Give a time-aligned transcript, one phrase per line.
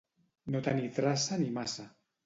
[0.55, 1.91] No tenir traça ni maça.